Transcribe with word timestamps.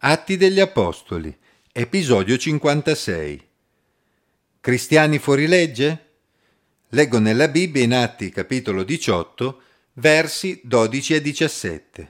Atti 0.00 0.36
degli 0.36 0.60
Apostoli, 0.60 1.36
episodio 1.72 2.38
56. 2.38 3.48
Cristiani 4.60 5.18
fuori 5.18 5.48
legge? 5.48 6.10
Leggo 6.90 7.18
nella 7.18 7.48
Bibbia 7.48 7.82
in 7.82 7.92
Atti 7.92 8.30
capitolo 8.30 8.84
18, 8.84 9.60
versi 9.94 10.60
12 10.62 11.14
e 11.14 11.20
17. 11.20 12.08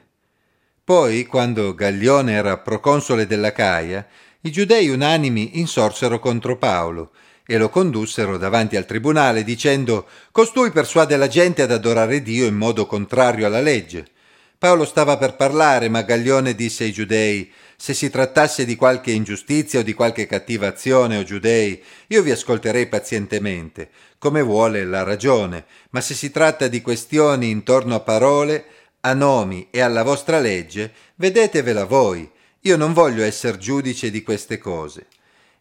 Poi, 0.85 1.24
quando 1.24 1.74
Gaglione 1.74 2.32
era 2.32 2.59
proconsole 2.59 3.27
della 3.27 3.53
Caia, 3.53 4.07
i 4.43 4.52
giudei 4.52 4.91
unanimi 4.91 5.59
insorsero 5.59 6.18
contro 6.18 6.59
Paolo 6.59 7.12
e 7.46 7.57
lo 7.57 7.70
condussero 7.70 8.36
davanti 8.36 8.77
al 8.77 8.84
tribunale 8.84 9.45
dicendo 9.45 10.07
Costui 10.30 10.73
persuade 10.73 11.16
la 11.16 11.29
gente 11.29 11.62
ad 11.62 11.73
adorare 11.73 12.20
Dio 12.20 12.45
in 12.45 12.55
modo 12.55 12.84
contrario 12.84 13.46
alla 13.46 13.62
legge. 13.62 14.16
Paolo 14.59 14.84
stava 14.84 15.16
per 15.16 15.36
parlare, 15.36 15.88
ma 15.88 16.02
Gaglione 16.02 16.52
disse 16.52 16.82
ai 16.82 16.93
giudei 16.93 17.48
Se 17.77 17.95
si 17.95 18.11
trattasse 18.11 18.64
di 18.64 18.75
qualche 18.75 19.12
ingiustizia 19.12 19.79
o 19.79 19.82
di 19.84 19.94
qualche 19.94 20.26
cattiva 20.26 20.67
azione, 20.67 21.17
o 21.17 21.22
giudei, 21.22 21.81
io 22.08 22.22
vi 22.22 22.32
ascolterei 22.32 22.89
pazientemente, 22.89 23.89
come 24.18 24.43
vuole 24.43 24.84
la 24.84 25.04
ragione, 25.04 25.64
ma 25.90 26.00
se 26.00 26.14
si 26.14 26.32
tratta 26.32 26.67
di 26.67 26.82
questioni 26.82 27.50
intorno 27.50 27.94
a 27.94 28.00
parole, 28.00 28.64
a 29.03 29.14
nomi 29.14 29.68
e 29.71 29.81
alla 29.81 30.03
vostra 30.03 30.40
legge, 30.40 30.93
vedetevela 31.14 31.84
voi. 31.84 32.28
Io 32.62 32.77
non 32.77 32.92
voglio 32.92 33.22
essere 33.22 33.59
giudice 33.59 34.11
di 34.11 34.25
queste 34.25 34.59
cose. 34.59 35.06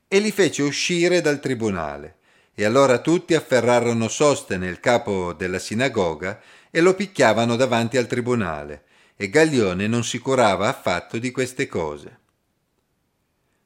E 0.07 0.17
li 0.17 0.31
fece 0.31 0.63
uscire 0.63 1.21
dal 1.21 1.39
tribunale. 1.39 2.15
E 2.55 2.65
allora 2.65 2.97
tutti 2.97 3.35
afferrarono 3.35 4.07
Sostene, 4.07 4.67
il 4.67 4.79
capo 4.79 5.33
della 5.33 5.59
sinagoga, 5.59 6.41
e 6.77 6.79
lo 6.79 6.93
picchiavano 6.93 7.55
davanti 7.55 7.97
al 7.97 8.05
tribunale 8.05 8.83
e 9.15 9.31
Gaglione 9.31 9.87
non 9.87 10.03
si 10.03 10.19
curava 10.19 10.67
affatto 10.67 11.17
di 11.17 11.31
queste 11.31 11.65
cose. 11.65 12.19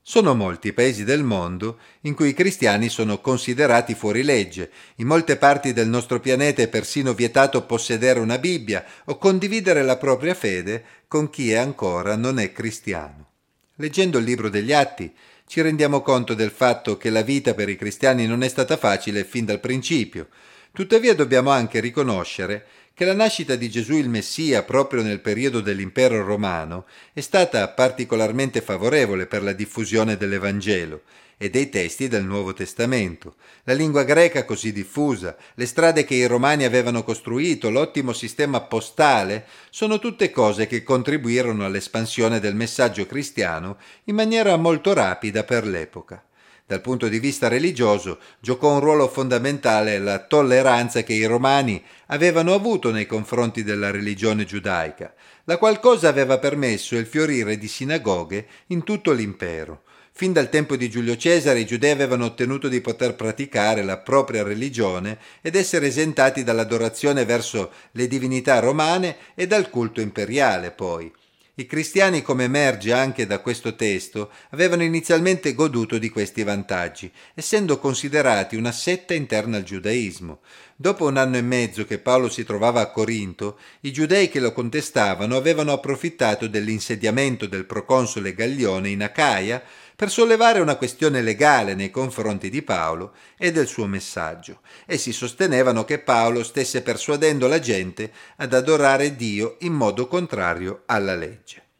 Sono 0.02 0.34
molti 0.34 0.70
i 0.70 0.74
paesi 0.74 1.04
del 1.04 1.22
mondo 1.22 1.80
in 2.04 2.16
cui 2.16 2.30
i 2.30 2.34
cristiani 2.34 2.88
sono 2.88 3.20
considerati 3.20 3.96
fuori 3.96 4.24
legge. 4.24 4.72
In 4.96 5.08
molte 5.08 5.36
parti 5.36 5.74
del 5.74 5.90
nostro 5.90 6.22
pianeta 6.22 6.62
è 6.62 6.70
persino 6.70 7.14
vietato 7.14 7.66
possedere 7.66 8.22
una 8.22 8.38
Bibbia 8.38 8.86
o 9.04 9.18
condividere 9.18 9.84
la 9.84 9.98
propria 9.98 10.34
fede 10.34 10.82
con 11.10 11.30
chi 11.30 11.54
ancora 11.54 12.16
non 12.16 12.40
è 12.40 12.54
cristiano. 12.54 13.28
Leggendo 13.76 14.20
il 14.20 14.24
libro 14.24 14.48
degli 14.48 14.72
Atti 14.72 15.14
ci 15.48 15.60
rendiamo 15.60 16.00
conto 16.00 16.34
del 16.34 16.52
fatto 16.52 16.96
che 16.96 17.10
la 17.10 17.24
vita 17.24 17.54
per 17.54 17.68
i 17.68 17.76
cristiani 17.76 18.26
non 18.26 18.42
è 18.42 18.48
stata 18.48 18.78
facile 18.78 19.26
fin 19.26 19.44
dal 19.44 19.60
principio. 19.60 20.30
Tuttavia 20.72 21.14
dobbiamo 21.14 21.50
anche 21.50 21.82
riconoscere 21.82 22.66
che 22.94 23.06
la 23.06 23.14
nascita 23.14 23.56
di 23.56 23.70
Gesù 23.70 23.94
il 23.94 24.10
Messia 24.10 24.64
proprio 24.64 25.02
nel 25.02 25.22
periodo 25.22 25.62
dell'impero 25.62 26.24
romano 26.24 26.86
è 27.14 27.22
stata 27.22 27.68
particolarmente 27.70 28.62
favorevole 28.62 29.26
per 29.26 29.44
la 29.44 29.54
diffusione 29.54 30.18
dell'Evangelo 30.18 31.02
e 31.42 31.50
dei 31.50 31.70
testi 31.70 32.08
del 32.08 32.24
Nuovo 32.24 32.54
Testamento. 32.54 33.34
La 33.64 33.74
lingua 33.74 34.04
greca 34.04 34.46
così 34.46 34.72
diffusa, 34.72 35.36
le 35.56 35.66
strade 35.66 36.04
che 36.04 36.14
i 36.14 36.28
romani 36.28 36.66
avevano 36.66 37.04
costruito, 37.04 37.72
l'ottimo 37.72 38.14
sistema 38.14 38.62
postale, 38.62 39.48
sono 39.72 39.98
tutte 39.98 40.30
cose 40.30 40.68
che 40.68 40.84
contribuirono 40.84 41.66
all'espansione 41.66 42.40
del 42.40 42.54
messaggio 42.54 43.08
cristiano 43.08 43.78
in 44.04 44.14
maniera 44.14 44.56
molto 44.58 44.94
rapida 44.94 45.44
per 45.44 45.66
l'epoca. 45.66 46.24
Dal 46.72 46.80
punto 46.80 47.10
di 47.10 47.20
vista 47.20 47.50
religioso 47.50 48.18
giocò 48.40 48.72
un 48.72 48.80
ruolo 48.80 49.10
fondamentale 49.10 50.00
la 50.00 50.20
tolleranza 50.20 51.04
che 51.04 51.12
i 51.12 51.26
romani 51.26 51.84
avevano 52.06 52.54
avuto 52.54 52.92
nei 52.92 53.06
confronti 53.06 53.62
della 53.62 53.92
religione 53.92 54.46
giudaica, 54.46 55.14
la 55.44 55.58
qual 55.58 55.82
cosa 55.82 56.08
aveva 56.08 56.40
permesso 56.40 56.96
il 56.96 57.08
fiorire 57.08 57.58
di 57.58 57.68
sinagoghe 57.68 58.46
in 58.68 58.86
tutto 58.86 59.12
l'impero. 59.12 59.82
Fin 60.14 60.32
dal 60.32 60.48
tempo 60.48 60.78
di 60.78 60.90
Giulio 60.90 61.18
Cesare 61.18 61.60
i 61.60 61.66
giudei 61.66 61.92
avevano 61.92 62.24
ottenuto 62.24 62.70
di 62.70 62.80
poter 62.80 63.16
praticare 63.16 63.84
la 63.84 63.98
propria 63.98 64.42
religione 64.42 65.18
ed 65.42 65.58
essere 65.58 65.88
esentati 65.88 66.46
dall'adorazione 66.46 67.26
verso 67.26 67.70
le 67.92 68.08
divinità 68.08 68.60
romane 68.60 69.18
e 69.36 69.46
dal 69.46 69.70
culto 69.70 70.00
imperiale 70.00 70.72
poi. 70.72 71.12
I 71.54 71.66
cristiani, 71.66 72.22
come 72.22 72.46
emerge 72.46 72.94
anche 72.94 73.28
da 73.28 73.40
questo 73.40 73.76
testo, 73.76 74.32
avevano 74.52 74.84
inizialmente 74.84 75.54
goduto 75.54 75.98
di 75.98 76.10
questi 76.10 76.44
vantaggi, 76.44 77.12
essendo 77.34 77.78
considerati 77.78 78.56
una 78.56 78.72
setta 78.72 79.14
interna 79.14 79.58
al 79.58 79.64
giudaismo. 79.64 80.40
Dopo 80.78 81.06
un 81.06 81.18
anno 81.18 81.36
e 81.36 81.42
mezzo 81.42 81.86
che 81.86 82.00
Paolo 82.00 82.30
si 82.30 82.46
trovava 82.46 82.80
a 82.80 82.90
Corinto, 82.90 83.60
i 83.82 83.92
giudei 83.92 84.30
che 84.30 84.40
lo 84.40 84.54
contestavano 84.54 85.36
avevano 85.36 85.74
approfittato 85.74 86.48
dell'insediamento 86.48 87.46
del 87.48 87.66
proconsole 87.66 88.34
Gaglione 88.34 88.88
in 88.90 89.04
Acaia 89.04 89.62
per 90.02 90.10
sollevare 90.10 90.60
una 90.60 90.78
questione 90.78 91.22
legale 91.22 91.76
nei 91.76 91.92
confronti 91.92 92.50
di 92.50 92.64
Paolo 92.64 93.14
e 93.38 93.52
del 93.52 93.68
suo 93.68 93.86
messaggio. 93.86 94.62
Essi 94.88 95.12
sostenevano 95.12 95.86
che 95.86 96.00
Paolo 96.00 96.42
stesse 96.42 96.82
persuadendo 96.82 97.48
la 97.48 97.60
gente 97.60 98.12
ad 98.38 98.52
adorare 98.56 99.16
Dio 99.16 99.58
in 99.60 99.74
modo 99.74 100.08
contrario 100.08 100.82
alla 100.88 101.14
legge. 101.14 101.71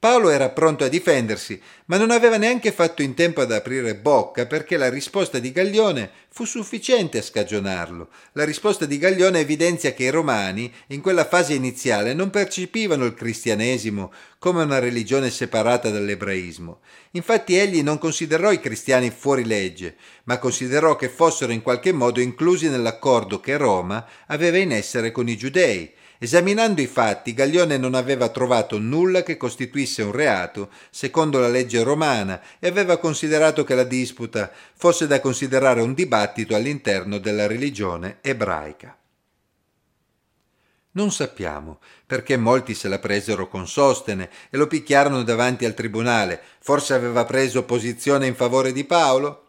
Paolo 0.00 0.30
era 0.30 0.50
pronto 0.50 0.84
a 0.84 0.88
difendersi, 0.88 1.60
ma 1.86 1.96
non 1.96 2.12
aveva 2.12 2.36
neanche 2.36 2.70
fatto 2.70 3.02
in 3.02 3.14
tempo 3.14 3.40
ad 3.40 3.50
aprire 3.50 3.96
bocca 3.96 4.46
perché 4.46 4.76
la 4.76 4.88
risposta 4.88 5.40
di 5.40 5.50
Gaglione 5.50 6.08
fu 6.28 6.44
sufficiente 6.44 7.18
a 7.18 7.22
scagionarlo. 7.22 8.08
La 8.34 8.44
risposta 8.44 8.84
di 8.84 8.96
Gaglione 8.96 9.40
evidenzia 9.40 9.94
che 9.94 10.04
i 10.04 10.10
romani, 10.10 10.72
in 10.88 11.00
quella 11.00 11.24
fase 11.24 11.54
iniziale, 11.54 12.14
non 12.14 12.30
percepivano 12.30 13.06
il 13.06 13.14
cristianesimo 13.14 14.12
come 14.38 14.62
una 14.62 14.78
religione 14.78 15.30
separata 15.30 15.90
dall'ebraismo. 15.90 16.78
Infatti 17.12 17.56
egli 17.56 17.82
non 17.82 17.98
considerò 17.98 18.52
i 18.52 18.60
cristiani 18.60 19.10
fuori 19.10 19.44
legge, 19.44 19.96
ma 20.24 20.38
considerò 20.38 20.94
che 20.94 21.08
fossero 21.08 21.50
in 21.50 21.62
qualche 21.62 21.90
modo 21.90 22.20
inclusi 22.20 22.68
nell'accordo 22.68 23.40
che 23.40 23.56
Roma 23.56 24.06
aveva 24.28 24.58
in 24.58 24.70
essere 24.70 25.10
con 25.10 25.28
i 25.28 25.36
giudei 25.36 25.92
Esaminando 26.20 26.80
i 26.80 26.88
fatti, 26.88 27.32
Gaglione 27.32 27.76
non 27.76 27.94
aveva 27.94 28.28
trovato 28.28 28.78
nulla 28.78 29.22
che 29.22 29.36
costituisse 29.36 30.02
un 30.02 30.10
reato, 30.10 30.70
secondo 30.90 31.38
la 31.38 31.48
legge 31.48 31.82
romana, 31.84 32.40
e 32.58 32.66
aveva 32.66 32.96
considerato 32.98 33.62
che 33.62 33.76
la 33.76 33.84
disputa 33.84 34.50
fosse 34.74 35.06
da 35.06 35.20
considerare 35.20 35.80
un 35.80 35.94
dibattito 35.94 36.56
all'interno 36.56 37.18
della 37.18 37.46
religione 37.46 38.18
ebraica. 38.20 38.96
Non 40.90 41.12
sappiamo 41.12 41.78
perché 42.04 42.36
molti 42.36 42.74
se 42.74 42.88
la 42.88 42.98
presero 42.98 43.46
con 43.46 43.68
Sostene 43.68 44.28
e 44.50 44.56
lo 44.56 44.66
picchiarono 44.66 45.22
davanti 45.22 45.64
al 45.64 45.74
tribunale. 45.74 46.40
Forse 46.58 46.94
aveva 46.94 47.24
preso 47.24 47.62
posizione 47.62 48.26
in 48.26 48.34
favore 48.34 48.72
di 48.72 48.82
Paolo? 48.82 49.47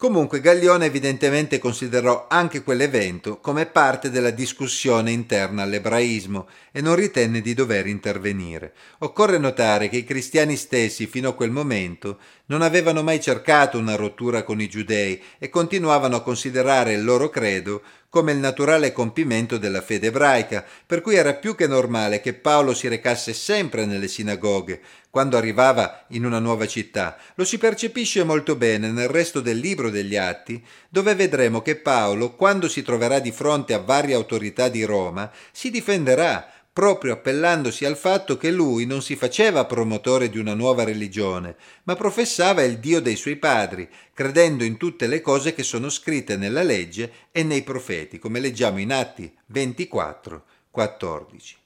Comunque 0.00 0.40
Gaglione 0.40 0.86
evidentemente 0.86 1.58
considerò 1.58 2.24
anche 2.26 2.62
quell'evento 2.62 3.38
come 3.38 3.66
parte 3.66 4.08
della 4.08 4.30
discussione 4.30 5.10
interna 5.10 5.60
all'ebraismo 5.60 6.48
e 6.72 6.80
non 6.80 6.94
ritenne 6.94 7.42
di 7.42 7.52
dover 7.52 7.86
intervenire. 7.86 8.72
Occorre 9.00 9.36
notare 9.36 9.90
che 9.90 9.98
i 9.98 10.04
cristiani 10.04 10.56
stessi 10.56 11.06
fino 11.06 11.28
a 11.28 11.34
quel 11.34 11.50
momento 11.50 12.18
non 12.46 12.62
avevano 12.62 13.02
mai 13.02 13.20
cercato 13.20 13.76
una 13.76 13.94
rottura 13.94 14.42
con 14.42 14.58
i 14.62 14.70
giudei 14.70 15.22
e 15.38 15.50
continuavano 15.50 16.16
a 16.16 16.22
considerare 16.22 16.94
il 16.94 17.04
loro 17.04 17.28
credo 17.28 17.82
come 18.10 18.32
il 18.32 18.38
naturale 18.38 18.92
compimento 18.92 19.56
della 19.56 19.80
fede 19.80 20.08
ebraica, 20.08 20.64
per 20.84 21.00
cui 21.00 21.14
era 21.14 21.34
più 21.34 21.54
che 21.54 21.68
normale 21.68 22.20
che 22.20 22.34
Paolo 22.34 22.74
si 22.74 22.88
recasse 22.88 23.32
sempre 23.32 23.86
nelle 23.86 24.08
sinagoghe, 24.08 24.80
quando 25.10 25.36
arrivava 25.36 26.06
in 26.08 26.24
una 26.24 26.40
nuova 26.40 26.66
città. 26.66 27.16
Lo 27.36 27.44
si 27.44 27.56
percepisce 27.56 28.24
molto 28.24 28.56
bene 28.56 28.90
nel 28.90 29.08
resto 29.08 29.40
del 29.40 29.58
libro 29.58 29.90
degli 29.90 30.16
Atti, 30.16 30.62
dove 30.88 31.14
vedremo 31.14 31.62
che 31.62 31.76
Paolo, 31.76 32.34
quando 32.34 32.68
si 32.68 32.82
troverà 32.82 33.20
di 33.20 33.30
fronte 33.30 33.74
a 33.74 33.78
varie 33.78 34.14
autorità 34.14 34.68
di 34.68 34.82
Roma, 34.82 35.30
si 35.52 35.70
difenderà 35.70 36.59
proprio 36.72 37.14
appellandosi 37.14 37.84
al 37.84 37.96
fatto 37.96 38.36
che 38.36 38.50
lui 38.50 38.86
non 38.86 39.02
si 39.02 39.16
faceva 39.16 39.64
promotore 39.64 40.30
di 40.30 40.38
una 40.38 40.54
nuova 40.54 40.84
religione, 40.84 41.56
ma 41.84 41.96
professava 41.96 42.62
il 42.62 42.78
Dio 42.78 43.00
dei 43.00 43.16
suoi 43.16 43.36
padri, 43.36 43.88
credendo 44.14 44.64
in 44.64 44.76
tutte 44.76 45.06
le 45.06 45.20
cose 45.20 45.52
che 45.52 45.62
sono 45.62 45.88
scritte 45.90 46.36
nella 46.36 46.62
legge 46.62 47.12
e 47.32 47.42
nei 47.42 47.62
profeti, 47.62 48.18
come 48.18 48.40
leggiamo 48.40 48.78
in 48.78 48.92
Atti 48.92 49.32
24, 49.46 50.44
14. 50.70 51.56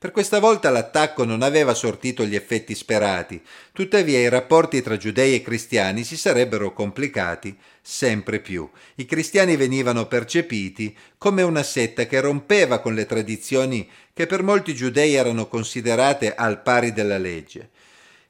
Per 0.00 0.12
questa 0.12 0.38
volta 0.38 0.70
l'attacco 0.70 1.24
non 1.24 1.42
aveva 1.42 1.74
sortito 1.74 2.24
gli 2.24 2.36
effetti 2.36 2.76
sperati, 2.76 3.42
tuttavia 3.72 4.20
i 4.20 4.28
rapporti 4.28 4.80
tra 4.80 4.96
giudei 4.96 5.34
e 5.34 5.42
cristiani 5.42 6.04
si 6.04 6.16
sarebbero 6.16 6.72
complicati 6.72 7.58
sempre 7.82 8.38
più. 8.38 8.70
I 8.94 9.06
cristiani 9.06 9.56
venivano 9.56 10.06
percepiti 10.06 10.96
come 11.18 11.42
una 11.42 11.64
setta 11.64 12.06
che 12.06 12.20
rompeva 12.20 12.78
con 12.78 12.94
le 12.94 13.06
tradizioni 13.06 13.90
che 14.14 14.26
per 14.26 14.44
molti 14.44 14.72
giudei 14.72 15.14
erano 15.14 15.48
considerate 15.48 16.32
al 16.32 16.62
pari 16.62 16.92
della 16.92 17.18
legge. 17.18 17.70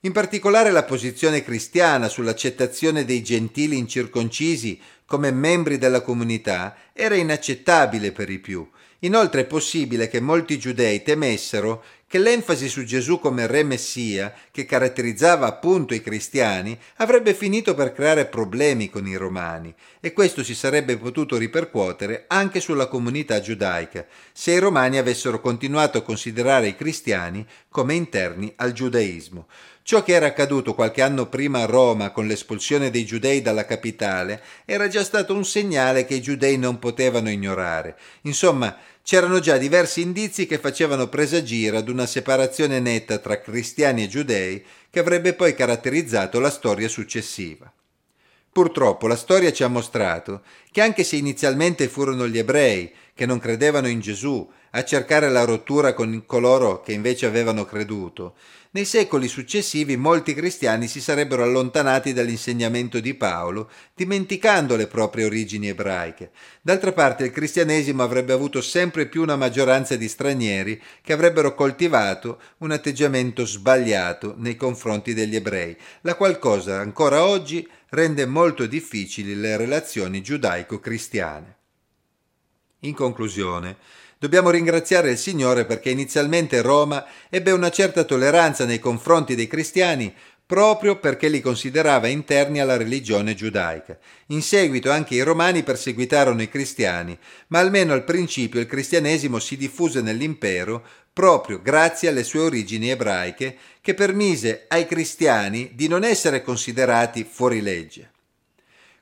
In 0.02 0.12
particolare 0.12 0.70
la 0.70 0.84
posizione 0.84 1.42
cristiana 1.42 2.08
sull'accettazione 2.08 3.04
dei 3.04 3.22
gentili 3.22 3.76
incirconcisi 3.76 4.80
come 5.08 5.31
membri 5.31 5.78
della 5.78 6.02
comunità 6.02 6.76
era 6.93 7.14
inaccettabile 7.14 8.12
per 8.12 8.28
i 8.28 8.38
più. 8.38 8.69
Inoltre 9.00 9.40
è 9.40 9.46
possibile 9.46 10.06
che 10.06 10.20
molti 10.20 10.58
giudei 10.58 11.02
temessero 11.02 11.82
che 12.08 12.19
l'enfasi 12.19 12.70
su 12.70 12.84
Gesù 12.84 13.20
come 13.20 13.46
re 13.46 13.62
messia, 13.62 14.34
che 14.50 14.64
caratterizzava 14.64 15.46
appunto 15.46 15.93
i 15.93 16.00
cristiani, 16.00 16.76
avrebbe 16.96 17.34
finito 17.34 17.75
per 17.75 17.93
creare 17.93 18.25
problemi 18.25 18.88
con 18.88 19.06
i 19.06 19.14
romani 19.14 19.72
e 20.00 20.14
questo 20.14 20.43
si 20.43 20.55
sarebbe 20.55 20.96
potuto 20.96 21.37
ripercuotere 21.37 22.25
anche 22.26 22.60
sulla 22.60 22.87
comunità 22.87 23.40
giudaica, 23.40 24.06
se 24.32 24.52
i 24.52 24.58
romani 24.58 24.96
avessero 24.96 25.40
continuato 25.40 25.99
a 25.99 26.02
considerare 26.02 26.69
i 26.69 26.76
cristiani 26.76 27.46
come 27.69 27.94
interni 27.94 28.52
al 28.56 28.72
giudaismo. 28.72 29.46
Ciò 29.82 30.02
che 30.02 30.12
era 30.12 30.26
accaduto 30.26 30.75
qualche 30.75 31.00
anno 31.00 31.28
prima 31.28 31.62
a 31.62 31.66
Roma 31.66 32.11
con 32.11 32.26
l'espulsione 32.26 32.90
dei 32.90 33.06
giudei 33.06 33.40
dalla 33.40 33.64
capitale 33.64 34.43
era 34.66 34.87
già 34.87 35.02
stato 35.02 35.34
un 35.34 35.46
segnale 35.46 36.04
che 36.04 36.14
i 36.14 36.20
giudei 36.20 36.58
non 36.58 36.78
potevano 36.78 37.31
ignorare. 37.31 37.96
Insomma, 38.22 38.76
c'erano 39.08 39.38
già 39.38 39.56
diversi 39.56 40.02
indizi 40.02 40.44
che 40.44 40.58
facevano 40.58 41.08
presagire 41.08 41.78
ad 41.78 41.88
una 41.88 42.05
separazione 42.05 42.78
netta 42.78 43.16
tra 43.16 43.40
cristiani 43.40 44.02
e 44.02 44.06
giudei 44.06 44.62
che 44.90 44.99
avrebbe 44.99 45.32
poi 45.32 45.55
caratterizzato 45.55 46.38
la 46.40 46.50
storia 46.50 46.88
successiva. 46.88 47.72
Purtroppo 48.52 49.06
la 49.06 49.16
storia 49.16 49.50
ci 49.50 49.62
ha 49.62 49.69
mostrato 49.69 50.43
che 50.70 50.82
anche 50.82 51.05
se 51.05 51.16
inizialmente 51.16 51.88
furono 51.88 52.28
gli 52.28 52.37
ebrei 52.37 52.93
che 53.18 53.26
non 53.26 53.40
credevano 53.40 53.88
in 53.88 53.98
Gesù 53.98 54.48
a 54.70 54.84
cercare 54.84 55.28
la 55.28 55.42
rottura 55.42 55.92
con 55.92 56.22
coloro 56.24 56.82
che 56.82 56.92
invece 56.92 57.26
avevano 57.26 57.64
creduto, 57.64 58.36
nei 58.70 58.84
secoli 58.84 59.26
successivi 59.26 59.96
molti 59.96 60.34
cristiani 60.34 60.86
si 60.86 61.00
sarebbero 61.00 61.42
allontanati 61.42 62.12
dall'insegnamento 62.12 63.00
di 63.00 63.14
Paolo, 63.14 63.70
dimenticando 63.92 64.76
le 64.76 64.86
proprie 64.86 65.24
origini 65.24 65.66
ebraiche. 65.66 66.30
D'altra 66.62 66.92
parte 66.92 67.24
il 67.24 67.32
cristianesimo 67.32 68.04
avrebbe 68.04 68.32
avuto 68.32 68.60
sempre 68.60 69.06
più 69.06 69.22
una 69.22 69.34
maggioranza 69.34 69.96
di 69.96 70.06
stranieri 70.06 70.80
che 71.02 71.12
avrebbero 71.12 71.56
coltivato 71.56 72.40
un 72.58 72.70
atteggiamento 72.70 73.44
sbagliato 73.44 74.36
nei 74.38 74.54
confronti 74.54 75.12
degli 75.12 75.34
ebrei, 75.34 75.76
la 76.02 76.14
qual 76.14 76.38
cosa 76.38 76.78
ancora 76.78 77.24
oggi 77.24 77.68
rende 77.88 78.26
molto 78.26 78.66
difficili 78.66 79.34
le 79.34 79.56
relazioni 79.56 80.22
giudaico-cristiane. 80.22 81.57
In 82.80 82.94
conclusione, 82.94 83.76
Dobbiamo 84.20 84.50
ringraziare 84.50 85.12
il 85.12 85.16
Signore 85.16 85.64
perché 85.64 85.90
inizialmente 85.90 86.60
Roma 86.60 87.06
ebbe 87.28 87.52
una 87.52 87.70
certa 87.70 88.02
tolleranza 88.02 88.64
nei 88.64 88.80
confronti 88.80 89.36
dei 89.36 89.46
cristiani 89.46 90.12
proprio 90.44 90.98
perché 90.98 91.28
li 91.28 91.40
considerava 91.40 92.08
interni 92.08 92.58
alla 92.58 92.76
religione 92.76 93.36
giudaica. 93.36 93.96
In 94.28 94.42
seguito 94.42 94.90
anche 94.90 95.14
i 95.14 95.20
romani 95.20 95.62
perseguitarono 95.62 96.42
i 96.42 96.48
cristiani, 96.48 97.16
ma 97.48 97.60
almeno 97.60 97.92
al 97.92 98.02
principio 98.02 98.58
il 98.58 98.66
cristianesimo 98.66 99.38
si 99.38 99.56
diffuse 99.56 100.00
nell'impero 100.00 100.82
proprio 101.12 101.62
grazie 101.62 102.08
alle 102.08 102.25
sue 102.25 102.40
origini 102.40 102.90
ebraiche 102.90 103.56
che 103.80 103.94
permise 103.94 104.64
ai 104.66 104.86
cristiani 104.86 105.72
di 105.75 105.86
non 105.86 106.02
essere 106.02 106.42
considerati 106.42 107.25
fuori 107.30 107.60
legge. 107.60 108.10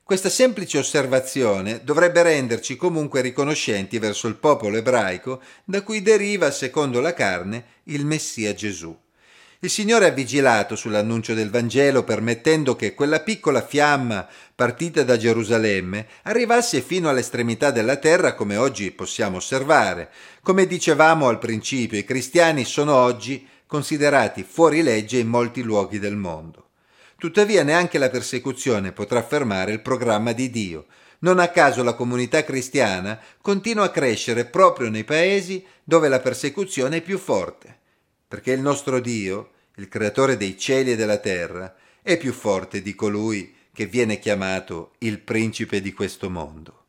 Questa 0.07 0.29
semplice 0.29 0.77
osservazione 0.77 1.81
dovrebbe 1.83 2.23
renderci 2.23 2.77
comunque 2.77 3.19
riconoscenti 3.19 3.99
verso 3.99 4.29
il 4.29 4.35
popolo 4.35 4.77
ebraico 4.77 5.41
da 5.65 5.81
cui 5.81 6.01
deriva, 6.01 6.49
secondo 6.49 7.01
la 7.01 7.13
carne, 7.13 7.65
il 7.87 8.05
Messia 8.05 8.53
Gesù. 8.53 8.97
Il 9.59 9.69
Signore 9.69 10.05
ha 10.05 10.11
vigilato 10.11 10.77
sull'annuncio 10.77 11.33
del 11.33 11.49
Vangelo 11.49 12.05
permettendo 12.05 12.77
che 12.77 12.93
quella 12.93 13.19
piccola 13.19 13.61
fiamma 13.61 14.25
partita 14.55 15.03
da 15.03 15.17
Gerusalemme 15.17 16.07
arrivasse 16.23 16.79
fino 16.79 17.09
all'estremità 17.09 17.71
della 17.71 17.97
terra 17.97 18.33
come 18.33 18.55
oggi 18.55 18.91
possiamo 18.91 19.35
osservare. 19.35 20.09
Come 20.41 20.67
dicevamo 20.67 21.27
al 21.27 21.37
principio, 21.37 21.97
i 21.97 22.05
cristiani 22.05 22.63
sono 22.63 22.95
oggi 22.95 23.45
considerati 23.67 24.45
fuori 24.49 24.81
legge 24.83 25.17
in 25.17 25.27
molti 25.27 25.63
luoghi 25.63 25.99
del 25.99 26.15
mondo. 26.15 26.66
Tuttavia 27.17 27.63
neanche 27.63 27.97
la 27.97 28.09
persecuzione 28.09 28.91
potrà 28.91 29.23
fermare 29.23 29.71
il 29.71 29.81
programma 29.81 30.33
di 30.33 30.51
Dio. 30.51 30.85
Non 31.19 31.39
a 31.39 31.47
caso 31.49 31.81
la 31.81 31.95
comunità 31.95 32.43
cristiana 32.43 33.19
continua 33.41 33.85
a 33.85 33.89
crescere 33.89 34.45
proprio 34.45 34.89
nei 34.89 35.03
paesi 35.03 35.65
dove 35.83 36.09
la 36.09 36.19
persecuzione 36.19 36.97
è 36.97 37.01
più 37.01 37.17
forte, 37.17 37.75
perché 38.27 38.51
il 38.51 38.61
nostro 38.61 38.99
Dio, 38.99 39.49
il 39.77 39.87
creatore 39.87 40.37
dei 40.37 40.59
cieli 40.59 40.91
e 40.91 40.95
della 40.95 41.17
terra, 41.17 41.75
è 42.03 42.17
più 42.17 42.31
forte 42.33 42.83
di 42.83 42.93
colui 42.93 43.55
che 43.73 43.87
viene 43.87 44.19
chiamato 44.19 44.93
il 44.99 45.19
principe 45.19 45.81
di 45.81 45.93
questo 45.93 46.29
mondo. 46.29 46.85